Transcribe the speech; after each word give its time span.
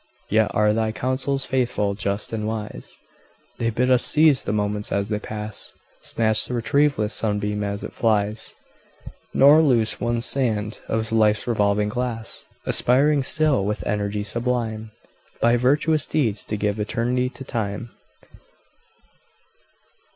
Yet 0.31 0.49
are 0.55 0.73
thy 0.73 0.91
counsels 0.91 1.45
faithful, 1.45 1.93
just, 1.93 2.33
and 2.33 2.47
wise; 2.47 2.95
They 3.59 3.69
bid 3.69 3.91
us 3.91 4.03
seize 4.03 4.43
the 4.45 4.51
moments 4.51 4.91
as 4.91 5.09
they 5.09 5.19
pass 5.19 5.73
Snatch 6.01 6.45
the 6.45 6.55
retrieveless 6.55 7.13
sunbeam 7.13 7.63
as 7.63 7.83
it 7.83 7.93
flies, 7.93 8.55
Nor 9.31 9.61
lose 9.61 10.01
one 10.01 10.19
sand 10.21 10.79
of 10.87 11.11
life's 11.11 11.45
revolving 11.45 11.89
glass 11.89 12.47
Aspiring 12.65 13.21
still, 13.21 13.63
with 13.63 13.85
energy 13.85 14.23
sublime, 14.23 14.89
By 15.39 15.55
virtuous 15.55 16.07
deeds 16.07 16.43
to 16.45 16.57
give 16.57 16.79
eternity 16.79 17.29
to 17.29 17.43
Time. 17.43 17.91